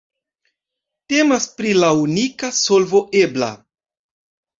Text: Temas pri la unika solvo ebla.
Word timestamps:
Temas 1.13 1.45
pri 1.59 1.73
la 1.83 1.89
unika 2.05 2.49
solvo 2.61 3.03
ebla. 3.21 3.51